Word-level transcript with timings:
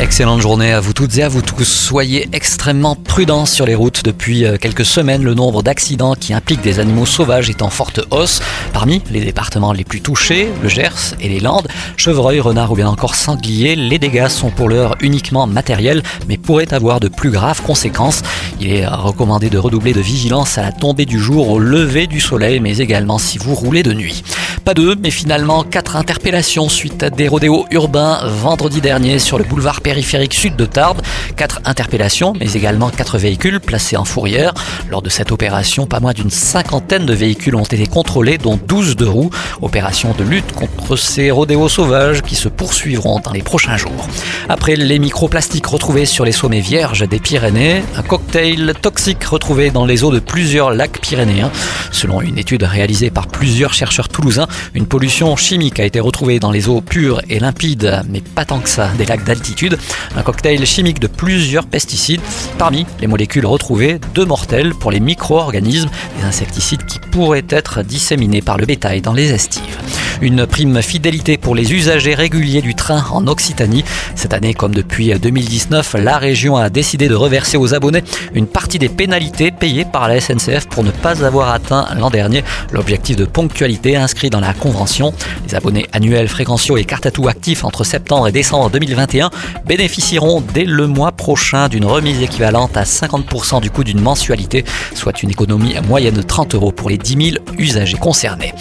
Excellente 0.00 0.40
journée 0.40 0.72
à 0.72 0.80
vous 0.80 0.92
toutes 0.92 1.16
et 1.18 1.22
à 1.22 1.28
vous 1.28 1.40
tous. 1.40 1.64
Soyez 1.64 2.28
extrêmement 2.32 2.96
prudents 2.96 3.46
sur 3.46 3.64
les 3.64 3.76
routes. 3.76 4.04
Depuis 4.04 4.44
euh, 4.44 4.56
quelques 4.56 4.84
semaines, 4.84 5.22
le 5.22 5.34
nombre 5.34 5.62
d'accidents 5.62 6.14
qui 6.14 6.34
impliquent 6.34 6.62
des 6.62 6.80
animaux 6.80 7.06
sauvages 7.06 7.48
est 7.48 7.62
en 7.62 7.70
forte 7.70 8.00
hausse. 8.10 8.40
Parmi 8.72 9.02
les 9.12 9.20
départements 9.20 9.72
les 9.72 9.84
plus 9.84 10.00
touchés, 10.00 10.48
le 10.62 10.68
Gers 10.68 11.14
et 11.20 11.28
les 11.28 11.38
Landes, 11.38 11.68
chevreuil, 11.96 12.40
renard 12.40 12.72
ou 12.72 12.74
bien 12.74 12.88
encore 12.88 13.14
sanglier, 13.14 13.76
les 13.76 14.00
dégâts 14.00 14.26
sont 14.26 14.50
pour 14.50 14.68
l'heure 14.68 14.96
uniquement 15.00 15.46
matériels, 15.46 16.02
mais 16.28 16.38
pourraient 16.38 16.74
avoir 16.74 16.98
de 16.98 17.08
plus 17.08 17.30
graves 17.30 17.62
conséquences. 17.62 18.22
Il 18.60 18.72
est 18.72 18.86
recommandé 18.86 19.48
de 19.48 19.58
redoubler 19.58 19.92
de 19.92 20.00
vigilance 20.00 20.58
à 20.58 20.62
la 20.62 20.72
tombée 20.72 21.06
du 21.06 21.20
jour, 21.20 21.50
au 21.50 21.60
lever 21.60 22.08
du 22.08 22.20
soleil, 22.20 22.58
mais 22.58 22.78
également 22.78 23.18
si 23.18 23.38
vous 23.38 23.54
roulez 23.54 23.84
de 23.84 23.92
nuit. 23.92 24.24
Pas 24.64 24.72
deux, 24.72 24.94
mais 24.94 25.10
finalement 25.10 25.62
quatre 25.62 25.94
interpellations 25.94 26.70
suite 26.70 27.02
à 27.02 27.10
des 27.10 27.28
rodéos 27.28 27.66
urbains 27.70 28.20
vendredi 28.24 28.80
dernier 28.80 29.18
sur 29.18 29.36
le 29.36 29.44
boulevard 29.44 29.82
périphérique 29.82 30.32
sud 30.32 30.56
de 30.56 30.64
Tarbes. 30.64 31.02
Quatre 31.36 31.60
interpellations, 31.66 32.32
mais 32.40 32.50
également 32.54 32.88
quatre 32.88 33.18
véhicules 33.18 33.60
placés 33.60 33.98
en 33.98 34.06
fourrière. 34.06 34.54
Lors 34.88 35.02
de 35.02 35.10
cette 35.10 35.32
opération, 35.32 35.84
pas 35.84 36.00
moins 36.00 36.14
d'une 36.14 36.30
cinquantaine 36.30 37.04
de 37.04 37.12
véhicules 37.12 37.56
ont 37.56 37.64
été 37.64 37.86
contrôlés, 37.86 38.38
dont 38.38 38.58
12 38.66 38.96
de 38.96 39.04
roues. 39.04 39.28
Opération 39.60 40.14
de 40.16 40.24
lutte 40.24 40.52
contre 40.52 40.96
ces 40.96 41.30
rodéos 41.30 41.68
sauvages 41.68 42.22
qui 42.22 42.34
se 42.34 42.48
poursuivront 42.48 43.20
dans 43.20 43.32
les 43.32 43.42
prochains 43.42 43.76
jours. 43.76 44.08
Après 44.48 44.76
les 44.76 44.98
microplastiques 44.98 45.66
retrouvés 45.66 46.06
sur 46.06 46.24
les 46.24 46.32
sommets 46.32 46.60
vierges 46.60 47.06
des 47.06 47.18
Pyrénées, 47.18 47.82
un 47.98 48.02
cocktail 48.02 48.72
toxique 48.80 49.24
retrouvé 49.24 49.70
dans 49.70 49.84
les 49.84 50.04
eaux 50.04 50.12
de 50.12 50.20
plusieurs 50.20 50.70
lacs 50.70 51.02
pyrénéens. 51.02 51.50
Selon 51.92 52.22
une 52.22 52.38
étude 52.38 52.62
réalisée 52.62 53.10
par 53.10 53.26
plusieurs 53.26 53.74
chercheurs 53.74 54.08
toulousains, 54.08 54.48
une 54.74 54.86
pollution 54.86 55.36
chimique 55.36 55.80
a 55.80 55.84
été 55.84 56.00
retrouvée 56.00 56.38
dans 56.38 56.50
les 56.50 56.68
eaux 56.68 56.80
pures 56.80 57.20
et 57.28 57.38
limpides, 57.38 58.02
mais 58.08 58.20
pas 58.20 58.44
tant 58.44 58.60
que 58.60 58.68
ça, 58.68 58.88
des 58.98 59.06
lacs 59.06 59.24
d'altitude. 59.24 59.78
Un 60.16 60.22
cocktail 60.22 60.64
chimique 60.66 61.00
de 61.00 61.06
plusieurs 61.06 61.66
pesticides. 61.66 62.20
Parmi 62.58 62.86
les 63.00 63.06
molécules 63.06 63.46
retrouvées, 63.46 64.00
deux 64.14 64.24
mortels 64.24 64.74
pour 64.74 64.90
les 64.90 65.00
micro-organismes, 65.00 65.90
des 66.18 66.24
insecticides 66.24 66.84
qui 66.86 66.98
pourraient 66.98 67.46
être 67.48 67.82
disséminés 67.82 68.42
par 68.42 68.58
le 68.58 68.66
bétail 68.66 69.00
dans 69.00 69.12
les 69.12 69.32
estives. 69.32 69.78
Une 70.20 70.46
prime 70.46 70.80
fidélité 70.80 71.36
pour 71.36 71.54
les 71.54 71.72
usagers 71.72 72.14
réguliers 72.14 72.62
du 72.62 72.74
train 72.74 73.04
en 73.10 73.26
Occitanie. 73.26 73.84
Cette 74.14 74.32
année, 74.32 74.54
comme 74.54 74.74
depuis 74.74 75.12
2019, 75.12 75.96
la 75.98 76.18
région 76.18 76.56
a 76.56 76.70
décidé 76.70 77.08
de 77.08 77.14
reverser 77.14 77.56
aux 77.56 77.74
abonnés 77.74 78.04
une 78.32 78.46
partie 78.46 78.78
des 78.78 78.88
pénalités 78.88 79.50
payées 79.50 79.84
par 79.84 80.08
la 80.08 80.20
SNCF 80.20 80.66
pour 80.68 80.84
ne 80.84 80.90
pas 80.90 81.24
avoir 81.24 81.50
atteint 81.50 81.86
l'an 81.98 82.10
dernier 82.10 82.44
l'objectif 82.72 83.16
de 83.16 83.24
ponctualité 83.24 83.96
inscrit 83.96 84.30
dans 84.30 84.40
la 84.40 84.54
convention. 84.54 85.12
Les 85.48 85.54
abonnés 85.54 85.86
annuels, 85.92 86.28
fréquentiaux 86.28 86.76
et 86.76 86.84
carte 86.84 87.06
à 87.06 87.10
tout 87.10 87.28
actifs 87.28 87.64
entre 87.64 87.84
septembre 87.84 88.28
et 88.28 88.32
décembre 88.32 88.70
2021 88.70 89.30
bénéficieront 89.66 90.42
dès 90.54 90.64
le 90.64 90.86
mois 90.86 91.12
prochain 91.12 91.68
d'une 91.68 91.84
remise 91.84 92.22
équivalente 92.22 92.76
à 92.76 92.84
50% 92.84 93.60
du 93.60 93.70
coût 93.70 93.84
d'une 93.84 94.00
mensualité, 94.00 94.64
soit 94.94 95.22
une 95.22 95.30
économie 95.30 95.74
moyenne 95.86 96.14
de 96.14 96.22
30 96.22 96.54
euros 96.54 96.72
pour 96.72 96.88
les 96.90 96.98
10 96.98 97.30
000 97.32 97.44
usagers 97.58 97.98
concernés. 97.98 98.54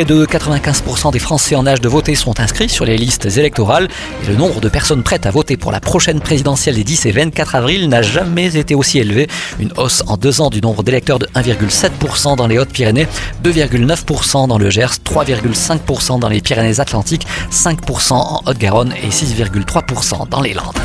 Près 0.00 0.06
de 0.06 0.24
95% 0.24 1.12
des 1.12 1.18
Français 1.18 1.54
en 1.56 1.66
âge 1.66 1.82
de 1.82 1.88
voter 1.90 2.14
sont 2.14 2.40
inscrits 2.40 2.70
sur 2.70 2.86
les 2.86 2.96
listes 2.96 3.26
électorales 3.36 3.86
et 4.24 4.28
le 4.28 4.34
nombre 4.34 4.58
de 4.58 4.70
personnes 4.70 5.02
prêtes 5.02 5.26
à 5.26 5.30
voter 5.30 5.58
pour 5.58 5.72
la 5.72 5.80
prochaine 5.80 6.20
présidentielle 6.20 6.76
des 6.76 6.84
10 6.84 7.04
et 7.04 7.12
24 7.12 7.54
avril 7.54 7.86
n'a 7.86 8.00
jamais 8.00 8.56
été 8.56 8.74
aussi 8.74 8.98
élevé. 8.98 9.28
Une 9.58 9.72
hausse 9.76 10.02
en 10.06 10.16
deux 10.16 10.40
ans 10.40 10.48
du 10.48 10.62
nombre 10.62 10.82
d'électeurs 10.82 11.18
de 11.18 11.26
1,7% 11.36 12.34
dans 12.34 12.46
les 12.46 12.58
Hautes-Pyrénées, 12.58 13.08
2,9% 13.44 14.48
dans 14.48 14.56
le 14.56 14.70
Gers, 14.70 14.94
3,5% 15.04 16.18
dans 16.18 16.30
les 16.30 16.40
Pyrénées-Atlantiques, 16.40 17.26
5% 17.52 18.12
en 18.14 18.42
Haute-Garonne 18.46 18.94
et 19.04 19.10
6,3% 19.10 20.30
dans 20.30 20.40
les 20.40 20.54
Landes. 20.54 20.78